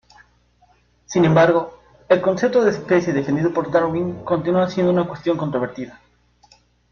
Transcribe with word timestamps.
Sin 1.05 1.25
embargo, 1.25 1.79
el 2.09 2.21
concepto 2.21 2.63
de 2.63 2.71
especie 2.71 3.13
defendido 3.13 3.53
por 3.53 3.69
Darwin 3.71 4.23
continúa 4.23 4.67
siendo 4.67 4.91
una 4.91 5.07
cuestión 5.07 5.37
controvertida. 5.37 6.01